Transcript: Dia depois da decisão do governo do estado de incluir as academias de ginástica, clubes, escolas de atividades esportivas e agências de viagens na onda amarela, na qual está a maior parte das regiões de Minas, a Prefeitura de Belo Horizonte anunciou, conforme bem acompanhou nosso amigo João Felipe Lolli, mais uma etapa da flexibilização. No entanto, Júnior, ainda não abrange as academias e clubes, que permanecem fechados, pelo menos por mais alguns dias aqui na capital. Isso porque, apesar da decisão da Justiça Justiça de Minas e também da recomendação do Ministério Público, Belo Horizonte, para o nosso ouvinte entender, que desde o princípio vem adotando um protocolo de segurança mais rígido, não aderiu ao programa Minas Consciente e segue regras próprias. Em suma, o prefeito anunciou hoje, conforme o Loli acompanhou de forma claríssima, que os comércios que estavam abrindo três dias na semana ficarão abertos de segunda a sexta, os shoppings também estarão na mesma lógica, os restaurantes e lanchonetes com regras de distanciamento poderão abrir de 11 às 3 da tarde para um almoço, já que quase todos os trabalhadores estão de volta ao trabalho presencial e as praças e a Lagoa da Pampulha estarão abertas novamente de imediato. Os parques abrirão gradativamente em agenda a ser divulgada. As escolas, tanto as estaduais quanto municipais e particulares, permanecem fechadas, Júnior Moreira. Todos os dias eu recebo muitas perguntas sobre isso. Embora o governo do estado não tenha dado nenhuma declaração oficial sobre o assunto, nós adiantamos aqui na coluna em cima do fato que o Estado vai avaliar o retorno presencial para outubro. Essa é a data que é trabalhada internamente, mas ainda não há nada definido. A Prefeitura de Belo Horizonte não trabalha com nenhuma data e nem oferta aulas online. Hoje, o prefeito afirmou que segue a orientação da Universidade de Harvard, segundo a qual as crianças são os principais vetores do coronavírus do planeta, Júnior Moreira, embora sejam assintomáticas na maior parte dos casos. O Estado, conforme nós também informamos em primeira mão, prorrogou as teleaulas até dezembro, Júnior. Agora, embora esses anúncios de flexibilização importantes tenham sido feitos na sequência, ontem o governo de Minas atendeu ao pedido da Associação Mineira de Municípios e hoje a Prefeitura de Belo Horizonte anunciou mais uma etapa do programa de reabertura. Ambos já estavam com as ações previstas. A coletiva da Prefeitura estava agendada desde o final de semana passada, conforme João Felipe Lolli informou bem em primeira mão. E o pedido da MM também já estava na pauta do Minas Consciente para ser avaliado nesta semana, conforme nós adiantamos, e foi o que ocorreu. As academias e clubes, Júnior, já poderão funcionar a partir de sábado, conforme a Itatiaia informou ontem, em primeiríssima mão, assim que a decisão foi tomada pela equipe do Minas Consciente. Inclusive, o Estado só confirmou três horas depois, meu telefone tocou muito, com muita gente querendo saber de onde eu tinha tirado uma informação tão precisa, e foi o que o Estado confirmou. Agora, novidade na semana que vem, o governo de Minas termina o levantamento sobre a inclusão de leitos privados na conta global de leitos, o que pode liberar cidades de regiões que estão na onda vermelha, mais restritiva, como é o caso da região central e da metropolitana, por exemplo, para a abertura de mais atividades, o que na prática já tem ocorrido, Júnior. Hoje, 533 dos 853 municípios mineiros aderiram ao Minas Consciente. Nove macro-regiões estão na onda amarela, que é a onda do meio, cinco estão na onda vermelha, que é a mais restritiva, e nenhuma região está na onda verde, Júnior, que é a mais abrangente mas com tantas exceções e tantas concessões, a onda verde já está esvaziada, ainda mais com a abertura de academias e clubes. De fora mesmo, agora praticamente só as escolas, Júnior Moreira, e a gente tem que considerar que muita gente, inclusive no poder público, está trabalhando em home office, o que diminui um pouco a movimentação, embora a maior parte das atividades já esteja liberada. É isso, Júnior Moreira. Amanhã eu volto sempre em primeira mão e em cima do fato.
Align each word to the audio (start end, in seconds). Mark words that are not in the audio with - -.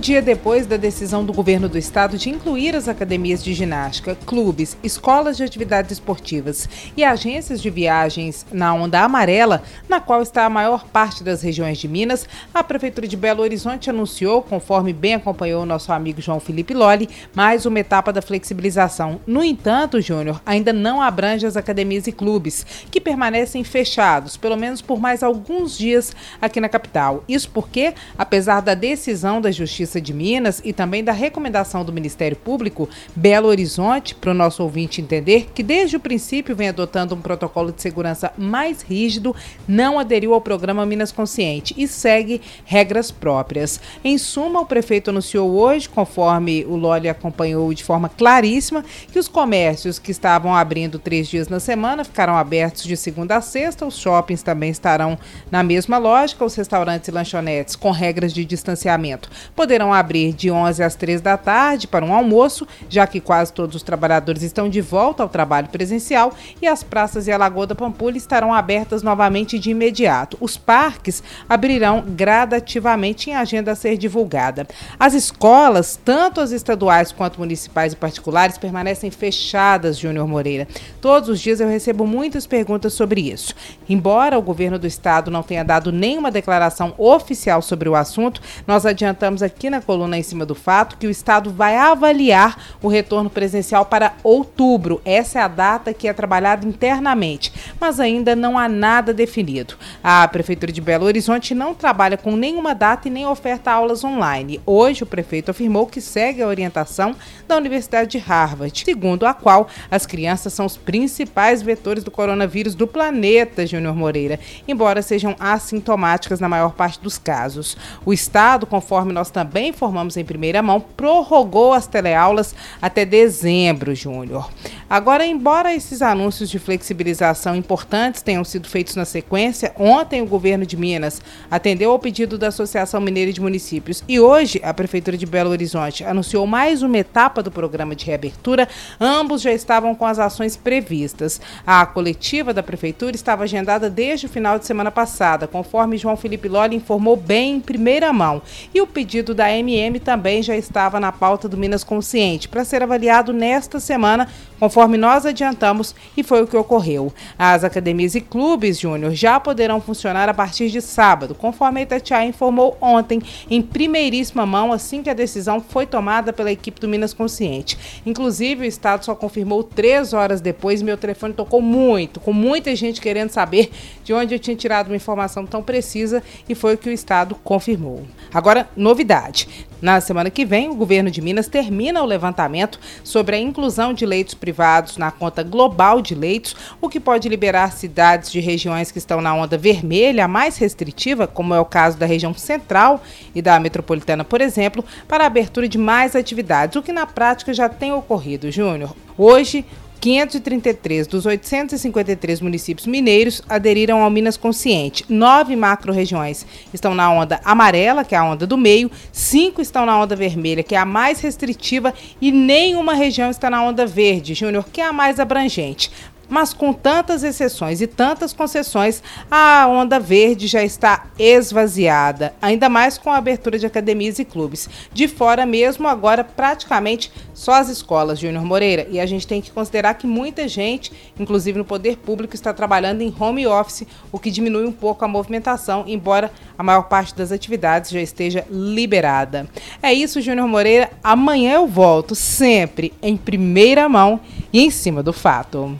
Dia 0.00 0.22
depois 0.22 0.66
da 0.66 0.78
decisão 0.78 1.26
do 1.26 1.30
governo 1.30 1.68
do 1.68 1.76
estado 1.76 2.16
de 2.16 2.30
incluir 2.30 2.74
as 2.74 2.88
academias 2.88 3.44
de 3.44 3.52
ginástica, 3.52 4.16
clubes, 4.24 4.74
escolas 4.82 5.36
de 5.36 5.42
atividades 5.42 5.90
esportivas 5.92 6.66
e 6.96 7.04
agências 7.04 7.60
de 7.60 7.68
viagens 7.68 8.46
na 8.50 8.72
onda 8.72 9.02
amarela, 9.02 9.62
na 9.90 10.00
qual 10.00 10.22
está 10.22 10.46
a 10.46 10.50
maior 10.50 10.86
parte 10.86 11.22
das 11.22 11.42
regiões 11.42 11.76
de 11.76 11.86
Minas, 11.86 12.26
a 12.54 12.64
Prefeitura 12.64 13.06
de 13.06 13.14
Belo 13.14 13.42
Horizonte 13.42 13.90
anunciou, 13.90 14.40
conforme 14.40 14.94
bem 14.94 15.16
acompanhou 15.16 15.66
nosso 15.66 15.92
amigo 15.92 16.22
João 16.22 16.40
Felipe 16.40 16.72
Lolli, 16.72 17.06
mais 17.34 17.66
uma 17.66 17.80
etapa 17.80 18.10
da 18.10 18.22
flexibilização. 18.22 19.20
No 19.26 19.44
entanto, 19.44 20.00
Júnior, 20.00 20.40
ainda 20.46 20.72
não 20.72 21.02
abrange 21.02 21.44
as 21.44 21.58
academias 21.58 22.06
e 22.06 22.12
clubes, 22.12 22.64
que 22.90 23.02
permanecem 23.02 23.62
fechados, 23.62 24.38
pelo 24.38 24.56
menos 24.56 24.80
por 24.80 24.98
mais 24.98 25.22
alguns 25.22 25.76
dias 25.76 26.16
aqui 26.40 26.58
na 26.58 26.70
capital. 26.70 27.22
Isso 27.28 27.50
porque, 27.50 27.92
apesar 28.16 28.62
da 28.62 28.72
decisão 28.72 29.42
da 29.42 29.50
Justiça 29.50 29.89
Justiça 29.90 30.00
de 30.00 30.14
Minas 30.14 30.62
e 30.64 30.72
também 30.72 31.02
da 31.02 31.12
recomendação 31.12 31.84
do 31.84 31.92
Ministério 31.92 32.36
Público, 32.36 32.88
Belo 33.16 33.48
Horizonte, 33.48 34.14
para 34.14 34.30
o 34.30 34.34
nosso 34.34 34.62
ouvinte 34.62 35.00
entender, 35.00 35.48
que 35.52 35.62
desde 35.62 35.96
o 35.96 36.00
princípio 36.00 36.54
vem 36.54 36.68
adotando 36.68 37.14
um 37.14 37.20
protocolo 37.20 37.72
de 37.72 37.82
segurança 37.82 38.32
mais 38.38 38.82
rígido, 38.82 39.34
não 39.66 39.98
aderiu 39.98 40.32
ao 40.32 40.40
programa 40.40 40.86
Minas 40.86 41.10
Consciente 41.10 41.74
e 41.76 41.88
segue 41.88 42.40
regras 42.64 43.10
próprias. 43.10 43.80
Em 44.04 44.16
suma, 44.16 44.60
o 44.60 44.66
prefeito 44.66 45.10
anunciou 45.10 45.50
hoje, 45.50 45.88
conforme 45.88 46.64
o 46.64 46.76
Loli 46.76 47.08
acompanhou 47.08 47.72
de 47.74 47.82
forma 47.82 48.08
claríssima, 48.08 48.84
que 49.10 49.18
os 49.18 49.26
comércios 49.26 49.98
que 49.98 50.12
estavam 50.12 50.54
abrindo 50.54 50.98
três 50.98 51.26
dias 51.28 51.48
na 51.48 51.58
semana 51.58 52.04
ficarão 52.04 52.36
abertos 52.36 52.84
de 52.84 52.96
segunda 52.96 53.36
a 53.36 53.40
sexta, 53.40 53.86
os 53.86 53.98
shoppings 53.98 54.42
também 54.42 54.70
estarão 54.70 55.18
na 55.50 55.62
mesma 55.62 55.98
lógica, 55.98 56.44
os 56.44 56.54
restaurantes 56.54 57.08
e 57.08 57.12
lanchonetes 57.12 57.74
com 57.74 57.90
regras 57.90 58.32
de 58.32 58.44
distanciamento 58.44 59.30
poderão 59.56 59.79
abrir 59.92 60.34
de 60.34 60.50
11 60.50 60.82
às 60.82 60.94
3 60.94 61.20
da 61.20 61.36
tarde 61.36 61.86
para 61.86 62.04
um 62.04 62.12
almoço, 62.12 62.66
já 62.88 63.06
que 63.06 63.20
quase 63.20 63.52
todos 63.52 63.74
os 63.74 63.82
trabalhadores 63.82 64.42
estão 64.42 64.68
de 64.68 64.80
volta 64.80 65.22
ao 65.22 65.28
trabalho 65.28 65.68
presencial 65.68 66.34
e 66.60 66.66
as 66.66 66.82
praças 66.82 67.26
e 67.26 67.32
a 67.32 67.38
Lagoa 67.38 67.66
da 67.66 67.74
Pampulha 67.74 68.18
estarão 68.18 68.52
abertas 68.52 69.02
novamente 69.02 69.58
de 69.58 69.70
imediato. 69.70 70.36
Os 70.40 70.58
parques 70.58 71.22
abrirão 71.48 72.04
gradativamente 72.06 73.30
em 73.30 73.34
agenda 73.34 73.72
a 73.72 73.76
ser 73.76 73.96
divulgada. 73.96 74.66
As 74.98 75.14
escolas, 75.14 75.98
tanto 76.04 76.40
as 76.40 76.50
estaduais 76.50 77.12
quanto 77.12 77.38
municipais 77.38 77.92
e 77.92 77.96
particulares, 77.96 78.58
permanecem 78.58 79.10
fechadas, 79.10 79.98
Júnior 79.98 80.28
Moreira. 80.28 80.68
Todos 81.00 81.28
os 81.28 81.40
dias 81.40 81.60
eu 81.60 81.68
recebo 81.68 82.06
muitas 82.06 82.46
perguntas 82.46 82.92
sobre 82.92 83.20
isso. 83.20 83.54
Embora 83.88 84.38
o 84.38 84.42
governo 84.42 84.78
do 84.78 84.86
estado 84.86 85.30
não 85.30 85.42
tenha 85.42 85.64
dado 85.64 85.92
nenhuma 85.92 86.30
declaração 86.30 86.92
oficial 86.98 87.62
sobre 87.62 87.88
o 87.88 87.94
assunto, 87.94 88.40
nós 88.66 88.84
adiantamos 88.84 89.42
aqui 89.42 89.69
na 89.70 89.80
coluna 89.80 90.18
em 90.18 90.22
cima 90.22 90.44
do 90.44 90.54
fato 90.54 90.96
que 90.98 91.06
o 91.06 91.10
Estado 91.10 91.50
vai 91.50 91.76
avaliar 91.76 92.58
o 92.82 92.88
retorno 92.88 93.30
presencial 93.30 93.86
para 93.86 94.14
outubro. 94.22 95.00
Essa 95.04 95.38
é 95.38 95.42
a 95.42 95.48
data 95.48 95.94
que 95.94 96.08
é 96.08 96.12
trabalhada 96.12 96.66
internamente, 96.66 97.52
mas 97.80 98.00
ainda 98.00 98.34
não 98.34 98.58
há 98.58 98.68
nada 98.68 99.14
definido. 99.14 99.74
A 100.02 100.26
Prefeitura 100.28 100.72
de 100.72 100.80
Belo 100.80 101.06
Horizonte 101.06 101.54
não 101.54 101.74
trabalha 101.74 102.16
com 102.16 102.36
nenhuma 102.36 102.74
data 102.74 103.08
e 103.08 103.10
nem 103.10 103.26
oferta 103.26 103.70
aulas 103.70 104.02
online. 104.04 104.60
Hoje, 104.66 105.02
o 105.02 105.06
prefeito 105.06 105.50
afirmou 105.50 105.86
que 105.86 106.00
segue 106.00 106.42
a 106.42 106.46
orientação 106.46 107.14
da 107.46 107.56
Universidade 107.56 108.10
de 108.10 108.18
Harvard, 108.18 108.82
segundo 108.84 109.26
a 109.26 109.34
qual 109.34 109.68
as 109.90 110.06
crianças 110.06 110.52
são 110.52 110.66
os 110.66 110.76
principais 110.76 111.62
vetores 111.62 112.02
do 112.02 112.10
coronavírus 112.10 112.74
do 112.74 112.86
planeta, 112.86 113.66
Júnior 113.66 113.94
Moreira, 113.94 114.40
embora 114.66 115.02
sejam 115.02 115.36
assintomáticas 115.38 116.40
na 116.40 116.48
maior 116.48 116.72
parte 116.72 117.00
dos 117.00 117.18
casos. 117.18 117.76
O 118.04 118.12
Estado, 118.12 118.66
conforme 118.66 119.12
nós 119.12 119.30
também 119.30 119.59
informamos 119.68 120.16
em 120.16 120.24
primeira 120.24 120.62
mão, 120.62 120.80
prorrogou 120.80 121.72
as 121.72 121.86
teleaulas 121.86 122.54
até 122.80 123.04
dezembro, 123.04 123.94
Júnior. 123.94 124.50
Agora, 124.92 125.24
embora 125.24 125.72
esses 125.72 126.02
anúncios 126.02 126.50
de 126.50 126.58
flexibilização 126.58 127.54
importantes 127.54 128.22
tenham 128.22 128.42
sido 128.42 128.68
feitos 128.68 128.96
na 128.96 129.04
sequência, 129.04 129.72
ontem 129.78 130.20
o 130.20 130.26
governo 130.26 130.66
de 130.66 130.76
Minas 130.76 131.22
atendeu 131.48 131.92
ao 131.92 131.98
pedido 132.00 132.36
da 132.36 132.48
Associação 132.48 133.00
Mineira 133.00 133.32
de 133.32 133.40
Municípios 133.40 134.02
e 134.08 134.18
hoje 134.18 134.60
a 134.64 134.74
Prefeitura 134.74 135.16
de 135.16 135.24
Belo 135.24 135.50
Horizonte 135.50 136.02
anunciou 136.02 136.44
mais 136.44 136.82
uma 136.82 136.98
etapa 136.98 137.40
do 137.40 137.52
programa 137.52 137.94
de 137.94 138.04
reabertura. 138.04 138.68
Ambos 138.98 139.42
já 139.42 139.52
estavam 139.52 139.94
com 139.94 140.04
as 140.04 140.18
ações 140.18 140.56
previstas. 140.56 141.40
A 141.64 141.86
coletiva 141.86 142.52
da 142.52 142.60
Prefeitura 142.60 143.14
estava 143.14 143.44
agendada 143.44 143.88
desde 143.88 144.26
o 144.26 144.28
final 144.28 144.58
de 144.58 144.66
semana 144.66 144.90
passada, 144.90 145.46
conforme 145.46 145.98
João 145.98 146.16
Felipe 146.16 146.48
Lolli 146.48 146.74
informou 146.74 147.14
bem 147.14 147.58
em 147.58 147.60
primeira 147.60 148.12
mão. 148.12 148.42
E 148.74 148.80
o 148.80 148.88
pedido 148.88 149.36
da 149.36 149.52
MM 149.52 150.00
também 150.00 150.42
já 150.42 150.56
estava 150.56 150.98
na 150.98 151.12
pauta 151.12 151.48
do 151.48 151.56
Minas 151.56 151.84
Consciente 151.84 152.48
para 152.48 152.64
ser 152.64 152.82
avaliado 152.82 153.32
nesta 153.32 153.78
semana, 153.78 154.26
conforme 154.58 154.79
nós 154.88 155.26
adiantamos, 155.26 155.94
e 156.16 156.22
foi 156.22 156.42
o 156.42 156.46
que 156.46 156.56
ocorreu. 156.56 157.12
As 157.38 157.64
academias 157.64 158.14
e 158.14 158.20
clubes, 158.20 158.78
Júnior, 158.78 159.12
já 159.12 159.38
poderão 159.40 159.80
funcionar 159.80 160.28
a 160.28 160.34
partir 160.34 160.70
de 160.70 160.80
sábado, 160.80 161.34
conforme 161.34 161.80
a 161.80 161.82
Itatiaia 161.82 162.28
informou 162.28 162.76
ontem, 162.80 163.20
em 163.50 163.60
primeiríssima 163.60 164.46
mão, 164.46 164.72
assim 164.72 165.02
que 165.02 165.10
a 165.10 165.14
decisão 165.14 165.60
foi 165.60 165.86
tomada 165.86 166.32
pela 166.32 166.50
equipe 166.50 166.80
do 166.80 166.88
Minas 166.88 167.12
Consciente. 167.12 167.78
Inclusive, 168.06 168.64
o 168.64 168.68
Estado 168.68 169.04
só 169.04 169.14
confirmou 169.14 169.62
três 169.62 170.12
horas 170.12 170.40
depois, 170.40 170.82
meu 170.82 170.96
telefone 170.96 171.34
tocou 171.34 171.60
muito, 171.60 172.20
com 172.20 172.32
muita 172.32 172.74
gente 172.74 173.00
querendo 173.00 173.30
saber 173.30 173.70
de 174.04 174.12
onde 174.12 174.34
eu 174.34 174.38
tinha 174.38 174.56
tirado 174.56 174.88
uma 174.88 174.96
informação 174.96 175.44
tão 175.46 175.62
precisa, 175.62 176.22
e 176.48 176.54
foi 176.54 176.74
o 176.74 176.78
que 176.78 176.88
o 176.88 176.92
Estado 176.92 177.34
confirmou. 177.42 178.02
Agora, 178.32 178.68
novidade 178.76 179.48
na 179.80 180.00
semana 180.00 180.30
que 180.30 180.44
vem, 180.44 180.68
o 180.68 180.74
governo 180.74 181.10
de 181.10 181.22
Minas 181.22 181.48
termina 181.48 182.02
o 182.02 182.06
levantamento 182.06 182.78
sobre 183.02 183.36
a 183.36 183.38
inclusão 183.38 183.94
de 183.94 184.04
leitos 184.04 184.34
privados 184.34 184.60
na 184.96 185.10
conta 185.10 185.42
global 185.42 186.00
de 186.00 186.14
leitos, 186.14 186.54
o 186.80 186.88
que 186.88 187.00
pode 187.00 187.28
liberar 187.28 187.72
cidades 187.72 188.30
de 188.30 188.40
regiões 188.40 188.90
que 188.90 188.98
estão 188.98 189.20
na 189.20 189.34
onda 189.34 189.56
vermelha, 189.56 190.28
mais 190.28 190.56
restritiva, 190.56 191.26
como 191.26 191.54
é 191.54 191.60
o 191.60 191.64
caso 191.64 191.98
da 191.98 192.06
região 192.06 192.32
central 192.34 193.02
e 193.34 193.42
da 193.42 193.58
metropolitana, 193.58 194.24
por 194.24 194.40
exemplo, 194.40 194.84
para 195.08 195.24
a 195.24 195.26
abertura 195.26 195.68
de 195.68 195.78
mais 195.78 196.14
atividades, 196.14 196.76
o 196.76 196.82
que 196.82 196.92
na 196.92 197.06
prática 197.06 197.52
já 197.52 197.68
tem 197.68 197.92
ocorrido, 197.92 198.50
Júnior. 198.50 198.94
Hoje, 199.16 199.64
533 200.00 201.06
dos 201.06 201.26
853 201.26 202.40
municípios 202.40 202.86
mineiros 202.86 203.42
aderiram 203.48 204.02
ao 204.02 204.10
Minas 204.10 204.36
Consciente. 204.36 205.04
Nove 205.08 205.54
macro-regiões 205.54 206.46
estão 206.72 206.94
na 206.94 207.12
onda 207.12 207.40
amarela, 207.44 208.04
que 208.04 208.14
é 208.14 208.18
a 208.18 208.24
onda 208.24 208.46
do 208.46 208.56
meio, 208.56 208.90
cinco 209.12 209.60
estão 209.60 209.84
na 209.84 210.00
onda 210.00 210.16
vermelha, 210.16 210.62
que 210.62 210.74
é 210.74 210.78
a 210.78 210.86
mais 210.86 211.20
restritiva, 211.20 211.92
e 212.20 212.32
nenhuma 212.32 212.94
região 212.94 213.30
está 213.30 213.50
na 213.50 213.62
onda 213.62 213.84
verde, 213.86 214.32
Júnior, 214.32 214.64
que 214.72 214.80
é 214.80 214.86
a 214.86 214.92
mais 214.92 215.20
abrangente 215.20 215.90
mas 216.30 216.54
com 216.54 216.72
tantas 216.72 217.24
exceções 217.24 217.80
e 217.80 217.86
tantas 217.86 218.32
concessões, 218.32 219.02
a 219.28 219.66
onda 219.68 219.98
verde 219.98 220.46
já 220.46 220.64
está 220.64 221.06
esvaziada, 221.18 222.32
ainda 222.40 222.68
mais 222.68 222.96
com 222.96 223.10
a 223.10 223.16
abertura 223.16 223.58
de 223.58 223.66
academias 223.66 224.18
e 224.20 224.24
clubes. 224.24 224.70
De 224.92 225.08
fora 225.08 225.44
mesmo, 225.44 225.88
agora 225.88 226.22
praticamente 226.22 227.12
só 227.34 227.54
as 227.54 227.68
escolas, 227.68 228.18
Júnior 228.18 228.44
Moreira, 228.44 228.86
e 228.90 229.00
a 229.00 229.06
gente 229.06 229.26
tem 229.26 229.42
que 229.42 229.50
considerar 229.50 229.94
que 229.94 230.06
muita 230.06 230.46
gente, 230.46 230.92
inclusive 231.18 231.58
no 231.58 231.64
poder 231.64 231.96
público, 231.96 232.34
está 232.34 232.52
trabalhando 232.52 233.02
em 233.02 233.14
home 233.18 233.46
office, 233.46 233.86
o 234.12 234.18
que 234.18 234.30
diminui 234.30 234.64
um 234.64 234.72
pouco 234.72 235.04
a 235.04 235.08
movimentação, 235.08 235.84
embora 235.86 236.30
a 236.56 236.62
maior 236.62 236.84
parte 236.84 237.14
das 237.14 237.32
atividades 237.32 237.90
já 237.90 238.00
esteja 238.00 238.46
liberada. 238.50 239.48
É 239.82 239.92
isso, 239.92 240.20
Júnior 240.20 240.46
Moreira. 240.46 240.90
Amanhã 241.02 241.54
eu 241.54 241.66
volto 241.66 242.14
sempre 242.14 242.92
em 243.02 243.16
primeira 243.16 243.88
mão 243.88 244.20
e 244.52 244.60
em 244.60 244.70
cima 244.70 245.02
do 245.02 245.12
fato. 245.12 245.76